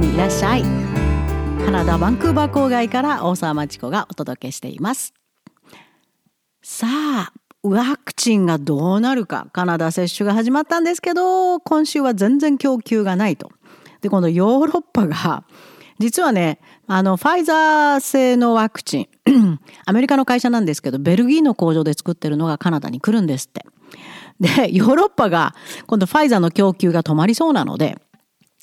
[0.00, 0.62] にいらっしゃい。
[1.64, 5.12] カナダバンクーバー郊外から大沢町子がお届けしています。
[6.62, 9.48] さあワクチンがどうなるか。
[9.52, 13.50] カナダ接種が始まったんですけど今週は全然供給がないと。
[14.00, 15.44] で今度ヨーロッパが
[15.98, 19.08] 実はねあのファイザー製のワクチン
[19.84, 23.66] アメリカの会社なんですけどベルギーの工場で作ってるのがカナダに来るんですって。
[24.40, 25.54] でヨーロッパが
[25.86, 27.98] 今度ファイザーの供給が止まりそうなので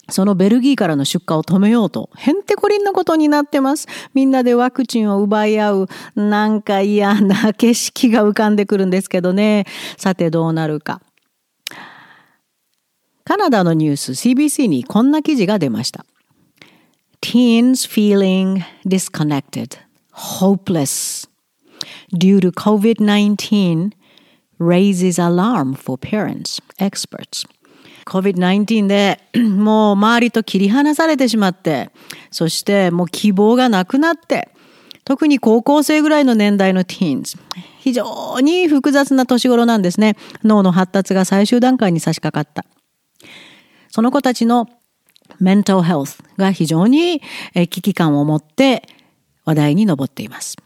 [0.10, 3.88] そのベルギーからの出荷を止めようと、へんてこりんのことになってます。
[4.14, 9.66] みんなでワクチンを奪い合う、なんか嫌な景色が浮かんでくるんですけどね。
[9.98, 11.02] さてどうなるか。
[13.24, 16.06] カナダのニュース CBC にこんな記事が出ました。
[17.22, 19.78] Teens feeling disconnected,
[20.40, 21.28] hopeless
[22.14, 23.92] due to COVID-19
[24.60, 27.46] raises alarm for parents, experts.
[28.08, 31.91] COVID-19 で もう周りと切り離されてしまって、
[32.32, 34.49] そしてもう希望がなくなって、
[35.04, 37.38] 特に高校生ぐらいの年代のティーンズ。
[37.80, 40.16] 非常に複雑な年頃なんですね。
[40.44, 42.66] 脳の発達が最終段階に差し掛かった。
[43.90, 44.68] その子たちの
[45.40, 47.21] メンタルヘルスが非常に
[47.54, 48.84] 危機感を持って
[49.46, 50.58] 話題に上っています。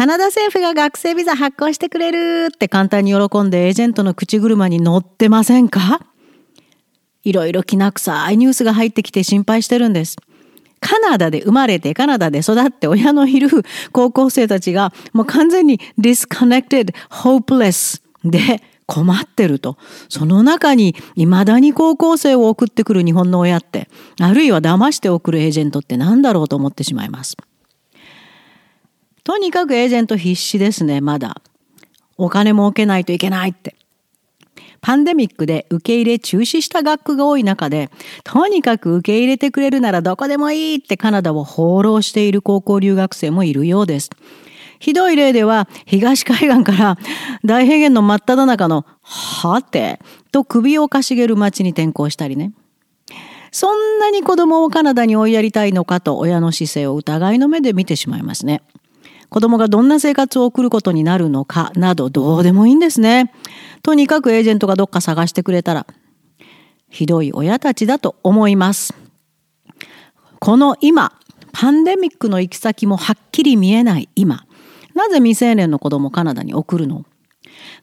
[0.00, 6.00] カナダ政府が学生ビザ発行してくれるって簡単に喜んでエージェントの口車に乗ってませんか？
[7.22, 10.16] いろいろきな臭いニュースが入ってきて心配してるんです。
[10.80, 13.50] カナダで生まれてカナダで育って親のいる
[13.92, 19.76] 高校生たちがもう完全に disconnected, hopeless で困ってると。
[20.08, 27.36] その中に未だに高校生を送ってくる日本の親って、あるいは騙して送るエージェントって何だろうと思ってしまいます。
[29.24, 31.42] とにかくエージェント必死ですね、まだ。
[32.16, 33.76] お金儲けないといけないって。
[34.80, 37.90] パンデミックで受け入れ中止した学区が多い中で、
[38.24, 44.10] とにかく受け入れてくれるならどこでもいいってカナダを放浪している高校留学生もいるようです。
[44.78, 46.98] ひどい例では、東海岸から
[47.44, 50.00] 大平原の真っ只中の、はて、
[50.32, 52.52] と首をかしげる町に転校したりね。
[53.52, 58.62] そんなに子供をカナダに追いやりたいのかと親の姿勢を疑いの目で見てしまいますね。
[59.30, 63.32] 子供がどんな生活を送ることになるのかなどどうでもいいんですね。
[63.82, 65.86] とにかくエージェントがどっか探してくれたら、
[66.90, 68.94] ひどい親たちだと思います。
[70.40, 71.12] この今、
[71.52, 74.44] パンデミックの行き先もはっきり見えない今、
[74.94, 77.04] なぜ未成年の子供をカナダに送るの？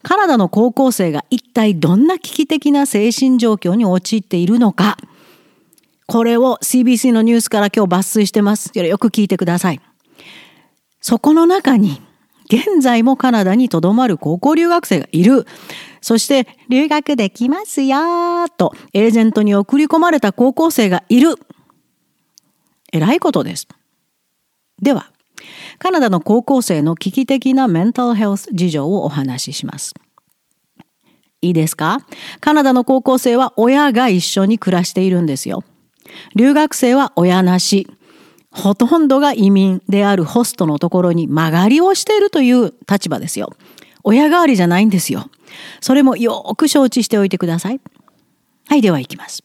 [0.03, 4.97] カナダの高校生が一体どんな危機的な精神状況に陥っているのか、
[6.07, 8.71] これを CBC のニュースから今日抜粋してます。
[8.77, 9.81] よく聞いてください。
[11.07, 12.01] そこの中に、
[12.51, 15.45] 現在もカナダにとどまる高校留学生がいる。
[16.01, 21.35] そして、留学できますよと、エージェントに送り込まれた高校生がいる。
[22.91, 23.69] えらいことです。
[24.81, 25.09] では、
[25.79, 29.93] カナダの高校生の危機的なメンタルヘルス事情をお話しします。
[31.39, 32.01] いいですか？
[32.41, 35.63] カナダの高校生は親が一緒に暮らしているんですよ。
[36.35, 37.87] 留学生は親なし。
[38.51, 43.53] ほとんどが移民であるホストのところに曲がりをしているという立場ですよ。
[44.03, 45.29] 親代わりじゃないんですよ。
[45.81, 47.81] それもよく承知しておいてください。
[48.67, 49.43] はい、では行きます。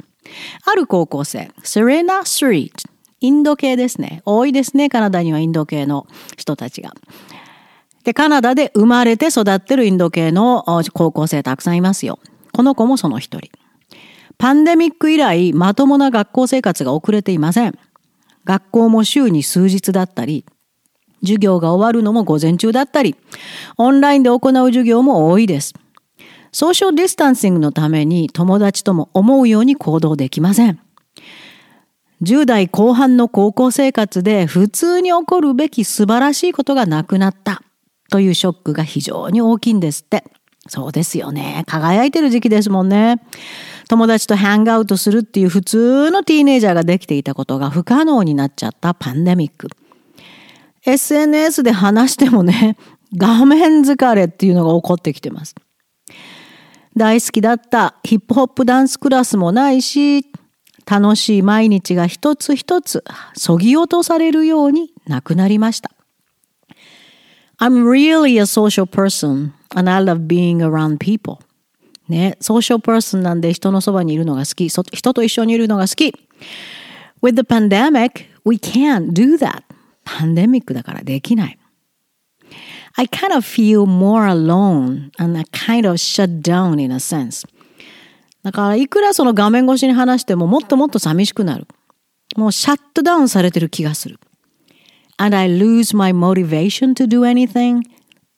[0.65, 2.91] ある高校生、セレナ・スリート。
[3.21, 4.21] インド系ですね。
[4.25, 6.93] 多いですね、カナダにはインド系の人たちが。
[8.03, 12.19] で、カナダで生まれて育ってるインド系の高校生たくさんいますよ。
[12.53, 13.51] この子もその一人。
[14.39, 17.79] パンデミック以来、まともな学校生活が遅れていません。
[18.45, 20.45] 学校も週に数日だったり、
[21.21, 23.17] 授業が終わるのも午前中だったり、
[23.77, 25.75] オンラインで行う授業も多いです。
[26.53, 30.81] ソーシャルディスタンシングのために友達とも思うように行動できません。
[32.23, 37.63] 10代後半の高校生活で普通に起こるべき素晴らしいことがなくなった
[38.11, 40.25] というショックが非常に大きいんですって。
[40.69, 41.65] そうですよね。
[41.67, 43.21] 輝いてる時期ですもんね。
[43.89, 49.69] 友達とハングアウトするっていう普通のティーネイジャーができていたことが不可能になっちゃったパンデミック。
[50.85, 52.77] SNS で話してもね、
[53.17, 55.55] 画面疲れっていうのが起こってきてます。
[56.97, 60.27] 大好きだったヒップホップダンスクラスもないし、
[60.87, 63.05] 楽しい毎日が一つ一つ
[63.35, 65.91] そぎ落とされるようになくなりました。
[67.59, 71.40] I'm really a social person and I love being around people.
[72.08, 74.70] ね、ソーシャルパーソンなんで人のそばにいるのが好き。
[74.70, 76.14] 人と一緒にいるのが好き。
[77.22, 79.64] With the pandemic, we can't do that.
[80.06, 81.60] パンデミックだからできない。
[82.96, 87.46] I kind of feel more alone and I kind of shut down in a sense.
[88.44, 91.68] だからいくらその画面越しに話してももっともっと寂しくなる。
[92.38, 94.20] もうシャットダウンされてる気がする。
[95.18, 97.82] And I lose my motivation to do anything,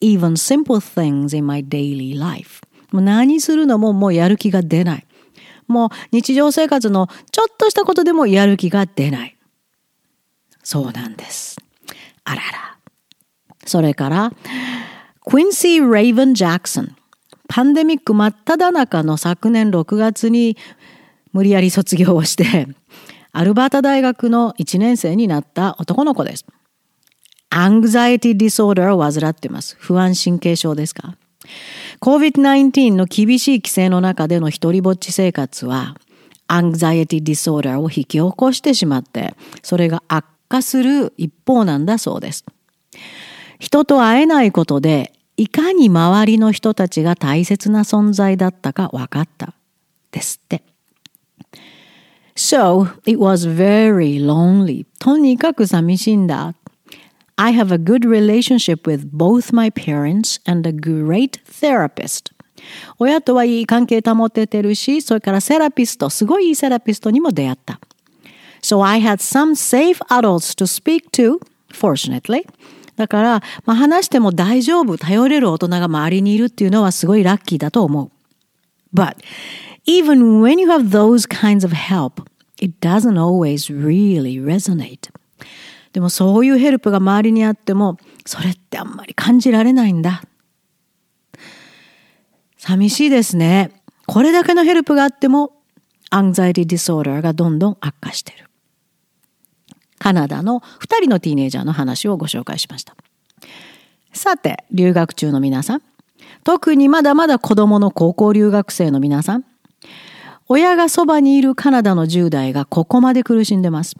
[0.05, 2.61] even simple things in my daily life.
[2.91, 5.07] もう何するのももうやる気が出ない。
[5.67, 9.37] もう日常生活のちょっとしたことでもやる気が出ない。
[10.63, 11.57] そうなんです。
[12.23, 12.77] あらら。
[13.65, 14.31] それから、
[15.25, 16.95] クインシー・レイヴン・ジャクソン。
[17.47, 20.57] パンデミック真っ只中の昨年6月に
[21.33, 22.67] 無理やり卒業をして、
[23.31, 26.45] アルバータ大学の1年生になった男の子です。
[27.49, 29.75] アングザイティディソーダーを患っています。
[29.79, 31.17] 不安神経症ですか
[32.01, 35.95] ?COVID-19 の厳しい規制の中での一人ぼっち生活は、
[36.47, 42.45] アングザイティディソーダーを引き起こしてしまって、それが悪化する一方なんだそうです。
[43.59, 49.53] 人と会えないことで、いかに周りの人たちが大切な存在だったか分かった
[50.11, 50.63] ですって。
[52.35, 54.85] So, it was very lonely.
[54.99, 56.53] とにかく寂しいんだ。
[57.36, 62.32] I have a good relationship with both my parents and a great therapist.
[62.98, 67.80] 親とはいい関係保ててるし、それからセラピスト、すごいいいセラピストにも出会った。
[68.62, 71.38] So I had some safe adults to speak to,
[71.72, 72.44] fortunately.
[72.96, 78.10] だから、まあ、話しても大丈夫、頼れる大人が周りにいるっていうのはすごいラッキーだと思う。
[78.94, 79.16] But
[79.86, 82.22] even when you have those kinds of help,
[82.60, 85.08] it doesn't always really resonate.
[85.95, 90.23] でもそういうヘルプが周りにあっても、それってあんまり感じられないんだ。
[92.57, 93.71] 寂しいですね。
[94.05, 95.53] これだけのヘルプがあっても、
[96.09, 98.49] アンザイティディソーダーがどんどん悪化してる。
[99.97, 102.97] カナダの2人のティーネイジャーの話をご紹介しました。
[104.11, 105.81] さて、留学中の皆さん。
[106.43, 109.45] 特にまだまだ子供の高校留学生の皆さん。
[110.49, 113.95] 親がそばにいるカナダの10代がここまで苦しんでます。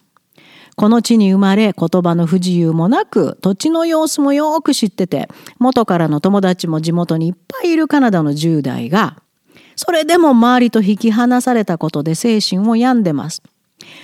[0.75, 5.29] この地に生まれ言葉の不自由もなく土地の様子もよく知ってて
[5.59, 9.21] 元からの友達も地元にいっぱいいるカナダの10代が
[9.75, 13.41] それでも周りと引き離されたことで精神を病んでます。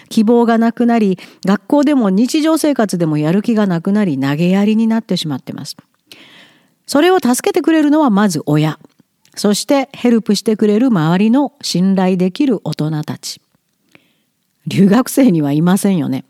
[0.09, 5.77] 希望がなくなり、学校でも日常生活でもやる気がなくなり、投げやりになってしまってます。
[6.85, 8.79] それを助けてくれるのはまず親。
[9.35, 13.41] そしてヘルプしてくれる周りの信頼できる大人たち。
[14.67, 16.25] 留学生にはいませんよね。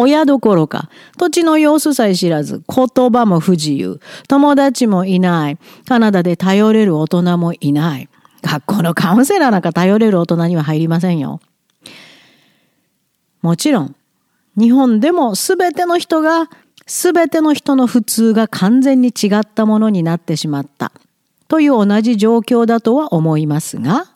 [0.00, 0.88] 親どころか、
[1.18, 8.08] 土地の様子さえ知らず、言葉も不自由、友達もいない、カナダで頼れる大人もいない。
[8.42, 11.40] 学校のカウンセラーなんか頼れる大人には入りませんよ。
[13.42, 13.94] もちろん、
[14.56, 16.48] 日本でも全ての人が、
[16.86, 20.92] 全ての人の普通が完全に違ったものになってしまった
[21.46, 24.06] という同じ状況だとは思いますが、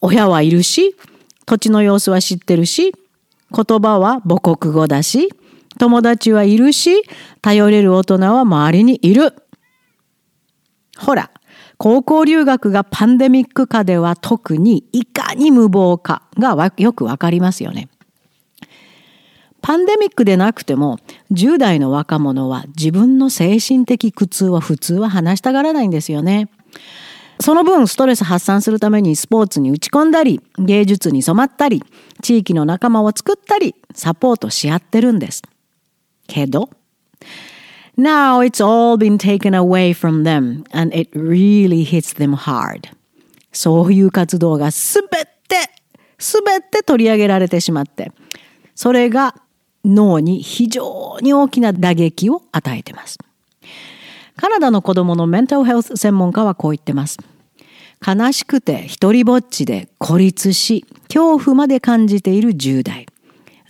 [0.00, 0.94] 親はいるし、
[1.46, 2.94] 土地の様子は知ってるし、
[3.54, 5.28] 言葉は母国語だし、
[5.78, 7.02] 友達はいるし、
[7.42, 9.34] 頼れる大人は周りにいる。
[10.98, 11.30] ほら、
[11.78, 17.88] 高校留学がパンデミック下では特にいかに無謀かがよくわかりますよね。
[19.60, 20.98] パンデミックでなくても
[21.32, 26.50] 10代の若者は自分の精神的苦痛は普通は話したがらないんですよね。
[27.40, 31.82] その分ストレス発散するためにスポーツに打ち込んだり芸術に染まったり
[32.22, 35.42] 地域の仲間を作ったりサポートし合ってるんです。
[36.26, 36.70] けど
[37.96, 42.88] Now it's all been taken away from them and it really hits them hard.
[43.52, 45.70] そういう活動がすべて、
[46.18, 48.10] すべて取り上げられてしまって、
[48.74, 49.36] それが
[49.84, 53.18] 脳に非常に大きな打撃を与えてます。
[54.36, 57.18] カナダの子供のメンタルヘルス専門家はこう言ってます。
[58.06, 63.06] 悲しくて一人ぼっちで孤立し、恐怖まで感じている10代。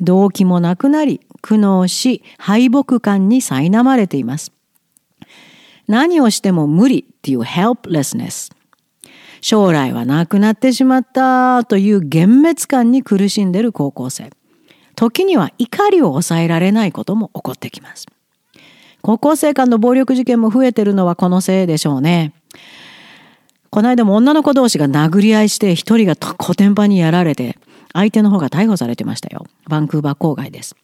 [0.00, 4.52] 動機もなくなり、苦悩し、敗北感に苛まれています。
[5.86, 8.52] 何をしても無理っていう helplessness。
[9.40, 14.30] 将来はなくなってしまったという幻滅感に苦しんでいる高校生。
[14.96, 18.06] 時には怒りを抑えられないことも起こってきます。
[19.04, 22.32] 高校生間の暴力事件も増えてるのはこのせいでしょうね。
[23.68, 27.58] この間も女の子同士が殴り合いして一人がコテンパにやられて
[27.92, 29.44] 相手の方が逮捕されてましたよ。
[29.68, 30.74] バンクーバー郊外です。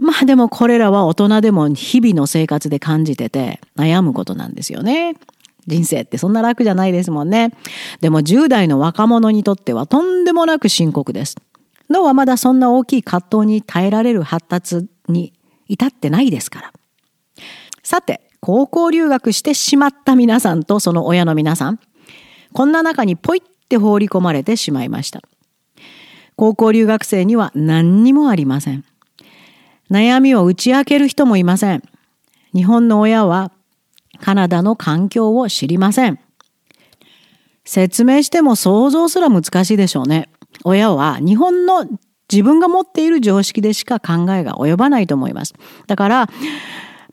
[0.00, 5.14] まあでもこれらは大人でも日々の生活で感じてて悩むことなんですよね。
[5.68, 7.52] 人生ってそんな楽じゃないですもんね。
[8.00, 11.36] でも10代の若者にとってはとんでもなく深刻です。
[11.88, 15.32] 脳はまだそんな大きい葛藤に耐えられる発達に
[15.68, 16.72] 至ってないですから。
[17.82, 21.80] さて、高校留学してしまった皆さんとその親の皆さん、
[22.52, 25.22] こんな中にポイって放り込まれてしまいました。
[26.36, 28.84] 高校留学生には何にもありません。
[29.90, 31.82] 悩みを打ち明ける人もいません。
[32.54, 33.52] 日本の親は
[34.20, 36.18] カナダの環境を知りません。
[37.64, 40.28] 説明しても想像すら難しいでしょうね。
[40.64, 41.86] 親は日本の
[42.30, 45.54] 自分が持っている常識でしか考えが及ばないと思います。
[45.86, 46.28] だから、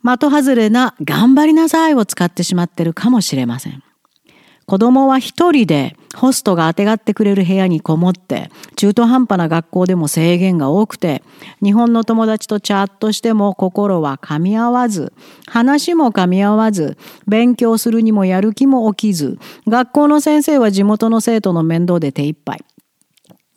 [0.04, 3.82] 的外れな頑張りなさいを使ってしまってるかもしれません。
[4.66, 11.22] 子供は一人でホストがあてがってくれる部屋にこもって中途半端な学校でも制限が多くて
[11.64, 15.14] 日本の友達とチャットしても心は噛み合わず
[15.48, 22.64] 話も噛み合わず勉強するにもやる気も起きず学校の先生は地元の生徒の面倒で手一杯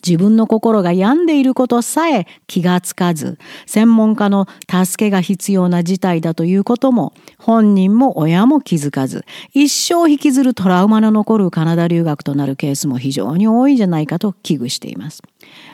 [0.07, 15.23] 自分の心が病んでいることさえ気がつかず、専門家の助けが必要な事態だということも、本人も親も気づかず、一生引きずるトラウマの残るカナダ留学となるケースも非常に多いんじゃないかと危惧しています。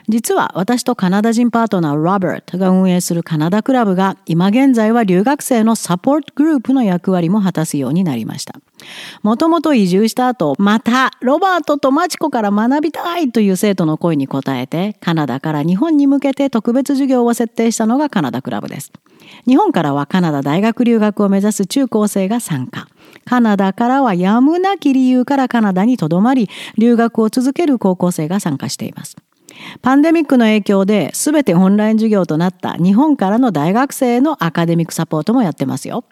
[0.09, 8.61] 実は私とカナダ人パートナーロバートが運営するカナダクラブが今現在は留学生のサポートグループの役割も果たすようになりました。
[9.23, 18.93] もともと移住した後、またロバートとマチコから学びたいという生徒の声に応えて、カナダから日本に向けて特別授業を設定したのがカナダクラブです。
[19.47, 22.89] 日本からはカナダ大学留学を目指す中高生が参加。
[23.25, 29.17] カナダからはやむなき理由からカナダにとどまり、留学を続ける高校生が参加しています。
[29.83, 36.05] パンデミックの影響で全てオンライン授業となった日本からの大学生のアカデミックサポートもやってますよ。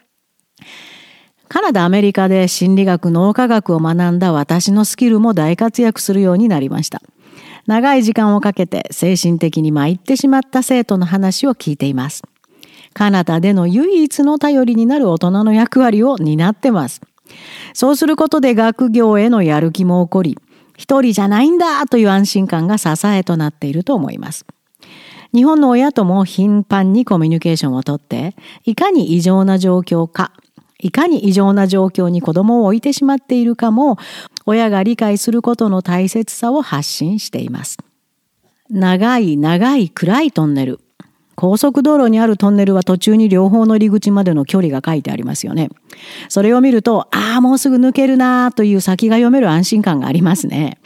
[1.47, 7.01] カナダ、アメリカで心理学、脳科学を学んだ私のスキルも大活躍するようになりました。
[7.67, 12.23] 長い時間をかけて精神的に参ってしまった生徒の話を聞いています。
[12.93, 17.01] カナダでの唯一の頼りになる大人の役割を担ってます。
[17.73, 20.37] そうすることで学業へのやる気も起こり、
[20.83, 24.45] 一人じゃないんだという安心感が支えとなっていると思います。
[25.33, 28.35] 日本の親とも頻繁にコミュニケーションをとって、
[28.65, 30.33] いかに異常な状況か、
[30.79, 33.97] いかに異常な状況に子供を置いてしまっているかも、
[34.45, 37.77] 親が理解することの大切さを発信しています。
[38.69, 40.81] 長い長い暗いトンネル。
[41.35, 45.69] 高速道路にあるトンネルは途中に両方の入り口までの距離が書いてありますよね。
[46.29, 50.77] それを見ると、ああ、もうすぐ抜けるなという先が読める安心感がありますね。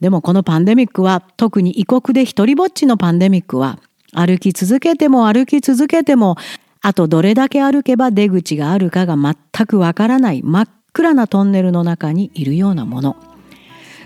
[0.00, 3.78] でもこのパンデミックは、特に異国で一人ぼっちのパンデミックは、
[4.12, 6.36] 歩き続けても歩き続けても、
[6.80, 13.16] あとどれだけ歩けば出口があるかが全くわからない真っ暗なトンネルの中にいるようなもの。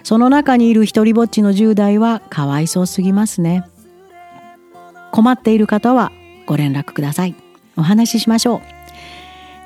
[0.02, 3.64] その中にいる一人ぼっちの10代はかわいそうすぎますね。
[5.16, 6.12] 困っている方は
[6.44, 7.34] ご連絡ください。
[7.78, 8.60] お話ししましょう。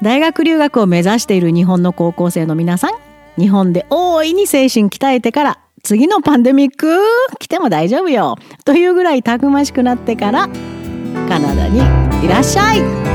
[0.01, 2.93] 大学留学を目指している日本の高校生の皆さん、
[3.37, 7.01] 日本で大いに精神鍛えてから次のパンデミック
[7.41, 10.49] 来ても大丈夫よというぐらいたくましくなってから
[11.29, 11.81] カナダに
[12.25, 13.10] いらっしゃい